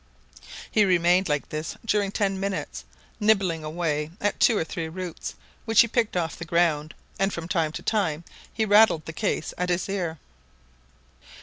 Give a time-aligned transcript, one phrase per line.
[0.71, 2.85] He remained like this during ten minutes,
[3.19, 5.35] nibbling away at two or three roots,
[5.65, 9.53] which he picked off the ground, and from time to time he rattled the case
[9.59, 10.17] at his ear.